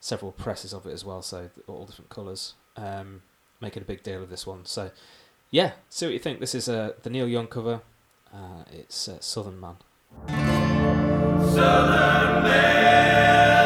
[0.00, 2.54] several presses of it as well, so all different colours.
[2.76, 3.22] Um,
[3.60, 4.66] making a big deal of this one.
[4.66, 4.90] So
[5.50, 6.40] yeah, see what you think.
[6.40, 7.80] This is uh, the Neil Young cover.
[8.32, 9.76] Uh, it's uh, Southern Man.
[10.22, 11.94] Now
[12.46, 13.63] your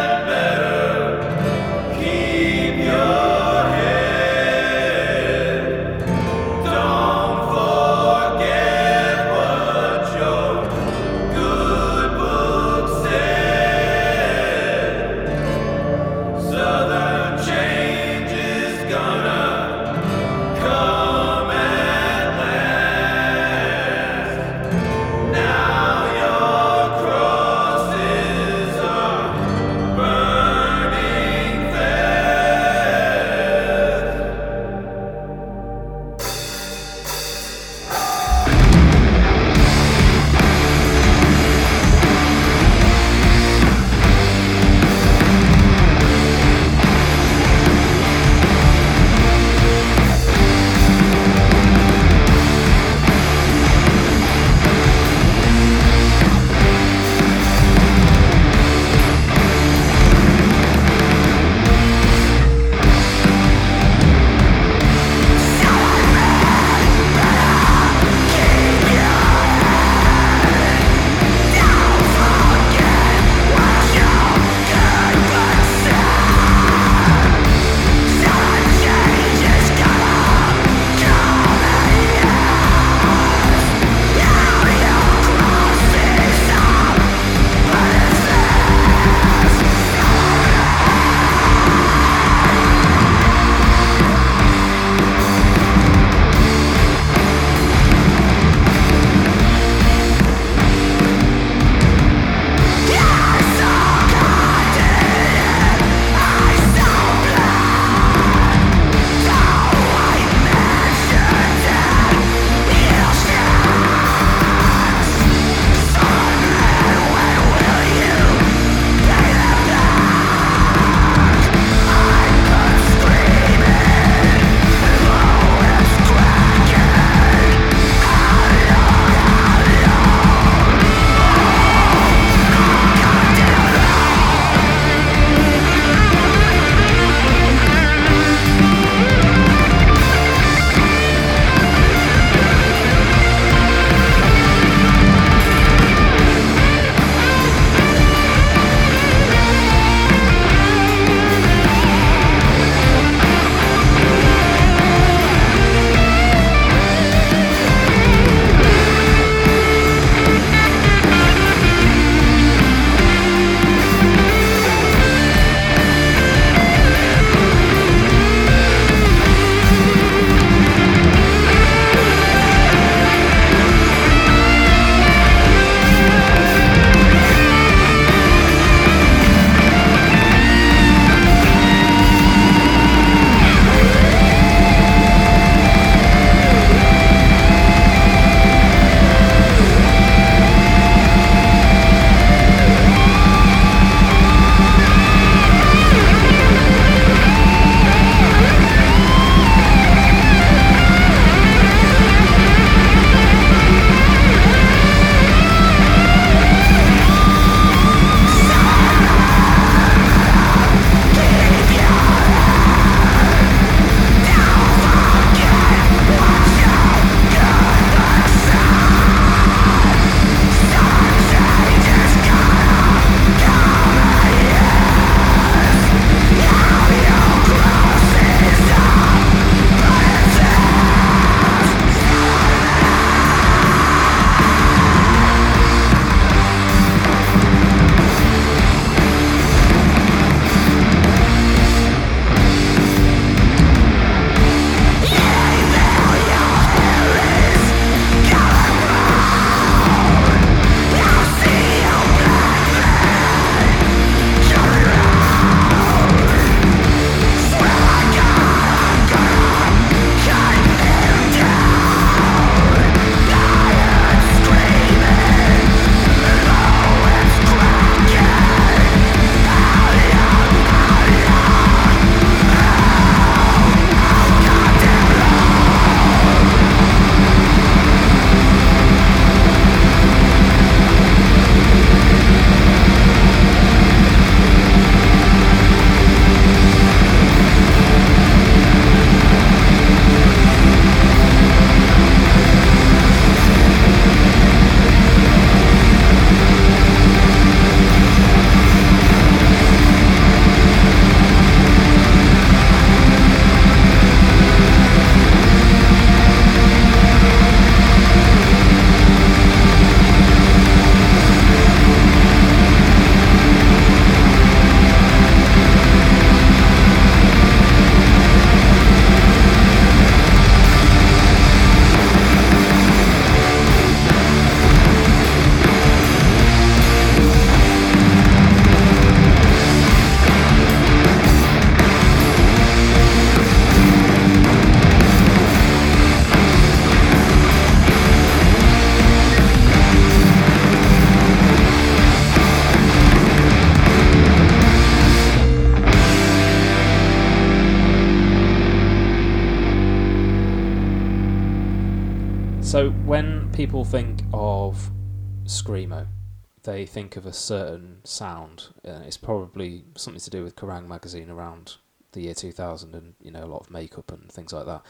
[356.78, 361.28] they think of a certain sound, and it's probably something to do with Kerrang magazine
[361.28, 361.74] around
[362.12, 364.82] the year 2000, and you know a lot of makeup and things like that.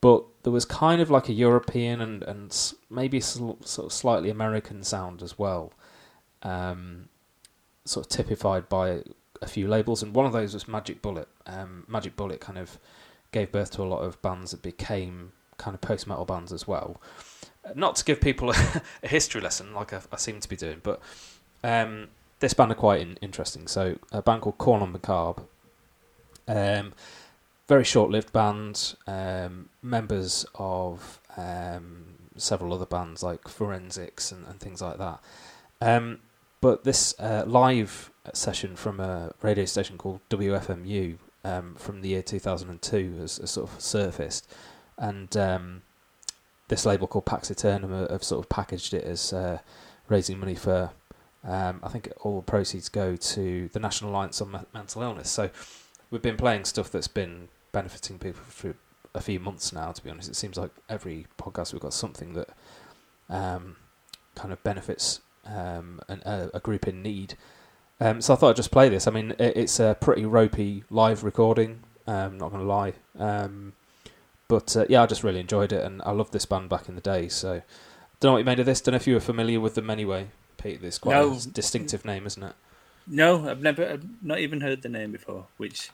[0.00, 4.30] But there was kind of like a European and and maybe sl- sort of slightly
[4.30, 5.74] American sound as well,
[6.42, 7.10] um,
[7.84, 9.02] sort of typified by
[9.42, 11.28] a few labels, and one of those was Magic Bullet.
[11.44, 12.78] Um, Magic Bullet kind of
[13.30, 16.66] gave birth to a lot of bands that became kind of post metal bands as
[16.66, 16.98] well.
[17.74, 20.80] Not to give people a, a history lesson like I, I seem to be doing,
[20.82, 21.00] but
[21.64, 22.08] um,
[22.40, 23.66] this band are quite in, interesting.
[23.66, 25.42] So a band called Corn on Macabre,
[26.48, 26.92] um,
[27.68, 32.04] very short-lived band, um, members of um,
[32.36, 35.20] several other bands like Forensics and, and things like that.
[35.80, 36.20] Um,
[36.60, 42.22] but this uh, live session from a radio station called WFMU um, from the year
[42.22, 44.50] 2002 has, has sort of surfaced,
[44.98, 45.36] and
[46.68, 49.58] this label called Pax Eternum have- sort of packaged it as uh,
[50.08, 50.90] raising money for.
[51.44, 55.30] Um, I think all the proceeds go to the National Alliance on Me- Mental Illness.
[55.30, 55.50] So
[56.10, 58.74] we've been playing stuff that's been benefiting people for
[59.14, 59.92] a few months now.
[59.92, 62.48] To be honest, it seems like every podcast we've got something that
[63.28, 63.76] um,
[64.34, 67.34] kind of benefits um, an, a, a group in need.
[68.00, 69.06] Um, so I thought I'd just play this.
[69.06, 71.80] I mean, it, it's a pretty ropey live recording.
[72.08, 73.72] Um, not going to lie, um,
[74.48, 76.94] but uh, yeah, I just really enjoyed it, and I loved this band back in
[76.94, 77.28] the day.
[77.28, 77.62] So,
[78.20, 78.80] don't know what you made of this.
[78.80, 80.28] Don't know if you were familiar with them anyway.
[80.58, 81.32] Pete, this quite No.
[81.32, 82.54] a distinctive name, isn't it?
[83.06, 85.90] No, I've never, I've not even heard the name before, which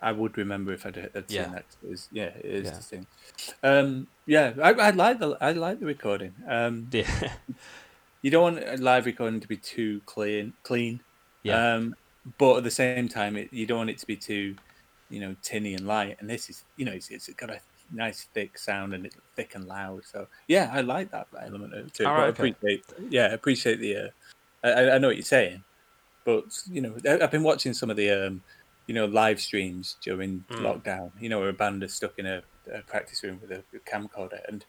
[0.00, 1.44] I would remember if I'd, had Yeah.
[1.44, 1.66] seen that.
[1.82, 2.76] It is, yeah, it is Yeah.
[2.78, 3.10] distinct.
[3.62, 6.34] Um, yeah, I, I like the, I like the recording.
[6.48, 7.30] Um, Yeah,
[8.22, 11.02] you don't want a live recording to be too clean, clean.
[11.44, 11.94] yeah, Um,
[12.38, 14.56] but at the same time, it, you don't want it to be too,
[15.08, 16.16] you know, tinny and light.
[16.20, 17.60] And this is, you know, it's, it's got a
[17.90, 20.04] nice thick sound and it's thick and loud.
[20.04, 22.06] So yeah, I like that element of it too.
[22.06, 22.54] All But I right, okay.
[22.54, 23.96] appreciate, yeah, I appreciate the.
[23.96, 24.08] Uh,
[24.64, 25.62] I, I know what you're saying,
[26.24, 28.42] but you know, I've been watching some of the, um,
[28.86, 30.62] you know, live streams during Mm.
[30.62, 31.12] lockdown.
[31.20, 33.78] You know, where a band is stuck in a, a practice room with a, a
[33.80, 34.64] camcorder, and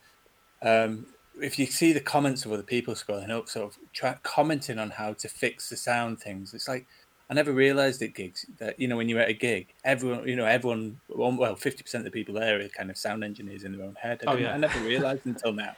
[0.62, 1.08] um,
[1.42, 4.90] if you see the comments of other people scrolling up, sort of try, commenting on
[4.92, 6.86] how to fix the sound things, it's like
[7.30, 10.36] I never realised at gigs that you know when you're at a gig, everyone you
[10.36, 13.78] know everyone well fifty percent of the people there are kind of sound engineers in
[13.78, 14.22] their own head.
[14.26, 14.54] I, Oh, yeah.
[14.54, 15.76] I never realised until now.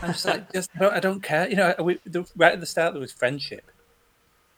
[0.00, 1.48] I'm just like just I don't, I don't care.
[1.48, 3.70] You know, we, the, right at the start there was friendship,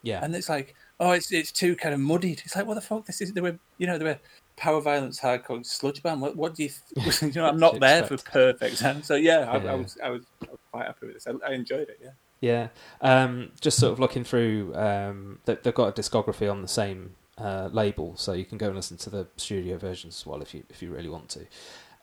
[0.02, 0.22] yeah.
[0.22, 2.42] and it's like oh it's it's too kind of muddied.
[2.44, 3.06] It's like what the fuck?
[3.06, 4.18] This is they were you know they were
[4.56, 6.20] power violence hardcore sludge band.
[6.20, 7.46] What what do you th- you know?
[7.46, 8.32] I'm not there for expect.
[8.34, 9.04] perfect sound.
[9.04, 9.72] So yeah, I, Yeah.
[9.72, 11.26] I was I was I was quite happy with this.
[11.26, 11.98] I, I enjoyed it.
[12.02, 12.10] Yeah.
[12.44, 12.68] Yeah,
[13.00, 14.74] um, just sort of looking through.
[14.74, 18.66] Um, they, they've got a discography on the same uh, label, so you can go
[18.66, 21.46] and listen to the studio versions as well if you if you really want to.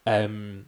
[0.08, 0.66] Um,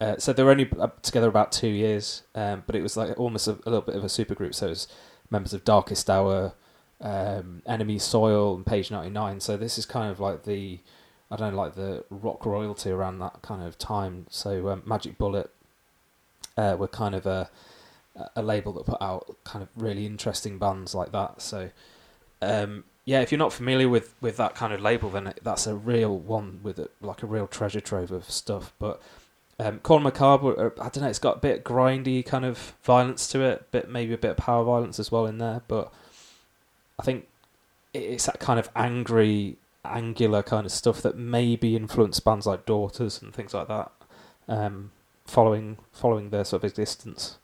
[0.00, 3.46] uh, so they're only uh, together about two years, um, but it was like almost
[3.46, 4.52] a, a little bit of a supergroup.
[4.52, 4.88] So it was
[5.30, 6.54] members of Darkest Hour,
[7.00, 9.38] um, Enemy Soil, and Page Ninety Nine.
[9.38, 10.80] So this is kind of like the
[11.30, 14.26] I don't know, like the rock royalty around that kind of time.
[14.28, 15.50] So um, Magic Bullet
[16.56, 17.48] uh, were kind of a
[18.36, 21.42] a label that put out kind of really interesting bands like that.
[21.42, 21.70] So,
[22.42, 25.66] um, yeah, if you're not familiar with, with that kind of label, then it, that's
[25.66, 28.72] a real one with a, like a real treasure trove of stuff.
[28.78, 29.02] But
[29.58, 33.26] um, Corn Macabre, uh, I don't know, it's got a bit grindy kind of violence
[33.28, 35.62] to it, but maybe a bit of power violence as well in there.
[35.68, 35.92] But
[36.98, 37.28] I think
[37.92, 43.20] it's that kind of angry, angular kind of stuff that maybe influenced bands like Daughters
[43.20, 43.90] and things like that.
[44.46, 44.90] Um,
[45.24, 47.38] following following their sort of existence.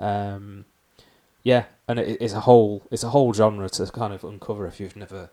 [0.00, 0.64] Um,
[1.42, 4.78] yeah, and it, it's a whole it's a whole genre to kind of uncover if
[4.80, 5.30] you've never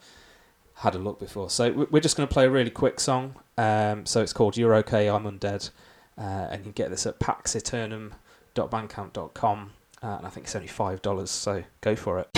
[0.76, 1.50] had a look before.
[1.50, 3.36] So we- we're just going to play a really quick song.
[3.58, 5.72] Um, so it's called "You're Okay, I'm Undead,"
[6.18, 9.72] uh, and you can get this at paxeternum.bandcamp.com.
[10.04, 11.32] Uh, and I think it's only five dollars.
[11.32, 12.30] So go for it.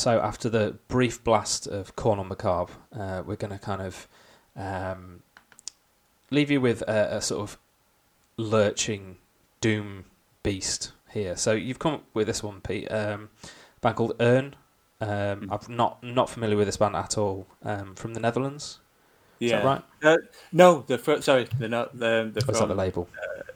[0.00, 4.08] So after the brief blast of Corn on Macabre, uh, we're going to kind of
[4.56, 5.22] um,
[6.30, 7.58] leave you with a, a sort of
[8.38, 9.18] lurching
[9.60, 10.06] doom
[10.42, 11.36] beast here.
[11.36, 12.90] So you've come up with this one, Pete.
[12.90, 14.56] Um, a band called Irn.
[15.02, 15.48] Um, Mm.
[15.68, 17.46] I'm not not familiar with this band at all.
[17.62, 18.80] Um, from the Netherlands.
[19.38, 19.58] Is yeah.
[19.58, 19.82] that right?
[20.02, 20.16] Uh,
[20.50, 21.98] no, they're sorry, they're not.
[21.98, 23.06] They're, they're that from, the label?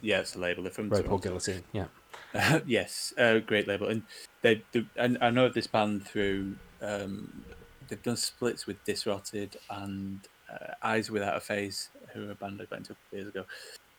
[0.03, 0.63] yeah, it's the label.
[0.63, 1.65] They're from or Guillotine.
[1.73, 1.87] Yeah.
[2.67, 4.03] yes, uh, great label, and
[4.43, 6.57] they, they and I know of this band through.
[6.83, 7.45] Um,
[7.89, 10.21] they've done splits with Disrotted and
[10.53, 13.29] uh, Eyes Without a Face, who are a band I got into a couple years
[13.29, 13.45] ago,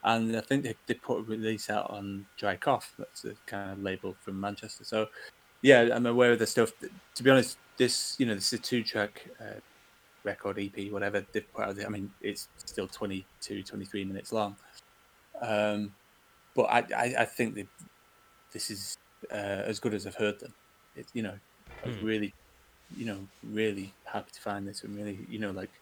[0.04, 2.94] and I think they, they put a release out on Dry Cough.
[2.98, 4.84] That's a kind of label from Manchester.
[4.84, 5.08] So,
[5.62, 6.74] yeah, I'm aware of the stuff.
[7.16, 9.60] To be honest, this you know this is a two track uh,
[10.26, 11.86] record EP, whatever they've put out.
[11.86, 14.58] I mean, it's still 22, 23 minutes long.
[15.42, 15.94] Um,
[16.54, 17.68] but I, I, I think that
[18.56, 18.98] this is
[19.32, 20.56] uh, as good as I've heard them.
[20.96, 21.40] It, you know,
[21.84, 22.02] I was Hmm.
[22.02, 22.36] really,
[22.90, 25.74] you know, really happy to find this and really, you know, like,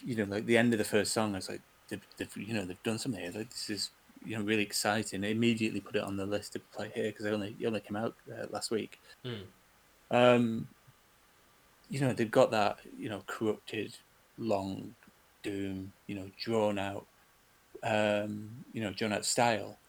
[0.00, 2.54] you know, like the end of the first song, I was like, they've, they've you
[2.54, 3.32] know, they've done something here.
[3.32, 5.24] Like, this is, you know, really exciting.
[5.24, 7.80] I immediately put it on the list to play here because it only, it only
[7.80, 9.00] came out uh, last week.
[10.10, 10.68] Um,
[11.88, 13.96] you know, they've got that, you know, corrupted,
[14.38, 14.96] long
[15.42, 17.08] doom, you know, drawn out,
[17.84, 19.81] um, you know, drawn out style.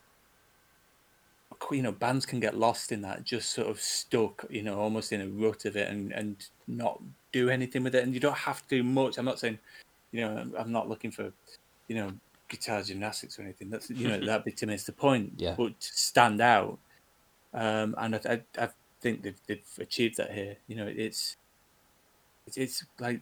[1.70, 5.12] You know, bands can get lost in that, just sort of stuck, you know, almost
[5.12, 7.00] in a rut of it, and and not
[7.32, 8.04] do anything with it.
[8.04, 9.18] And you don't have to do much.
[9.18, 9.58] I'm not saying,
[10.12, 11.32] you know, I'm- not looking for,
[11.88, 12.12] you know,
[12.48, 13.70] guitar gymnastics or anything.
[13.70, 15.32] That's you know that'd be to miss the point.
[15.36, 15.54] Yeah.
[15.56, 16.78] But stand out,
[17.52, 18.68] um, and I, I, I
[19.00, 20.56] think they've they've achieved that here.
[20.68, 21.36] You know, it's
[22.46, 23.20] it's, it's like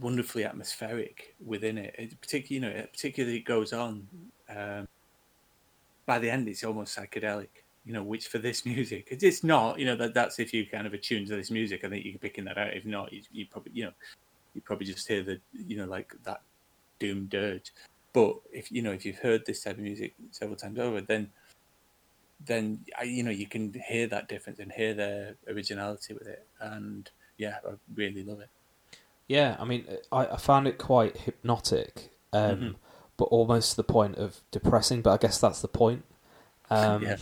[0.00, 1.94] wonderfully atmospheric within it.
[1.98, 4.06] it particularly, you know, particularly it particularly goes on.
[4.48, 4.88] Um,
[6.08, 7.48] by the end, it's almost psychedelic.
[7.86, 9.78] You know, which for this music, it- it's not.
[9.78, 11.84] You know, that that's if you kind of attune to this music.
[11.84, 12.74] I think you're picking that out.
[12.74, 13.92] If not, you, you probably, you know,
[14.54, 16.40] you probably just hear the, you know, like that
[16.98, 17.72] doom dirge.
[18.12, 21.30] But if you know, if you've heard this type of music several times over, then
[22.46, 26.46] then you know you can hear that difference and hear their originality with it.
[26.60, 28.48] And yeah, I really love it.
[29.28, 32.74] Yeah, I mean, I, I found it quite hypnotic, um, Mhm.
[33.18, 35.02] But almost to the point of depressing.
[35.02, 36.04] But I guess that's the point.
[36.70, 37.16] Um, Yeah.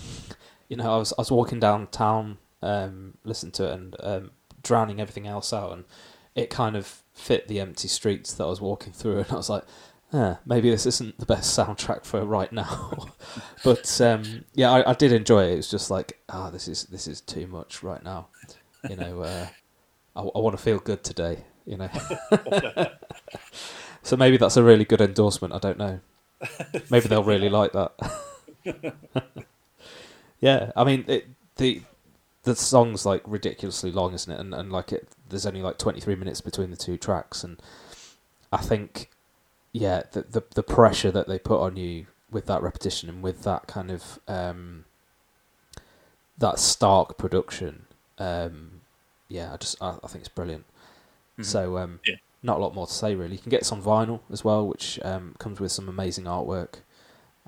[0.68, 4.30] You know, I was I was walking downtown, um, listening to it and um,
[4.62, 5.84] drowning everything else out, and
[6.34, 9.48] it kind of fit the empty streets that I was walking through, and I was
[9.48, 9.62] like,
[10.12, 13.06] eh, maybe this isn't the best soundtrack for right now.
[13.64, 15.52] but um, yeah, I, I did enjoy it.
[15.52, 18.26] It was just like, ah, this is this is too much right now.
[18.90, 19.46] You know, uh,
[20.16, 21.44] I, I want to feel good today.
[21.64, 21.90] You know.
[24.06, 25.52] so maybe that's a really good endorsement.
[25.54, 26.00] I don't know.
[26.90, 27.92] Maybe they'll really like that.
[30.40, 31.26] yeah, I mean it,
[31.56, 31.82] the
[32.44, 34.38] the song's like ridiculously long, isn't it?
[34.38, 37.60] And and like it, there's only like 23 minutes between the two tracks, and
[38.52, 39.10] I think
[39.72, 43.42] yeah, the the, the pressure that they put on you with that repetition and with
[43.44, 44.84] that kind of um,
[46.38, 47.86] that stark production,
[48.18, 48.80] um,
[49.28, 50.64] yeah, I just I, I think it's brilliant.
[51.38, 51.44] Mhm.
[51.44, 52.16] So um, Yeah.
[52.46, 53.32] Not a lot more to say really.
[53.32, 56.74] You can get this on vinyl as well, which um, comes with some amazing artwork.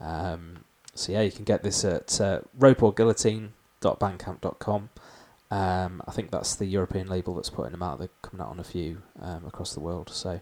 [0.01, 4.89] Um, so yeah, you can get this at uh, ropeorguillotine.bandcamp.com.
[5.51, 8.01] Um, I think that's the European label that's putting them out.
[8.01, 10.11] They're coming out on a few um, across the world.
[10.11, 10.41] So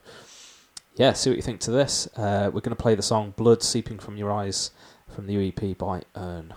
[0.95, 2.09] yeah, see what you think to this.
[2.17, 4.71] Uh, we're going to play the song "Blood Seeping from Your Eyes"
[5.15, 6.55] from the UEP by Irn.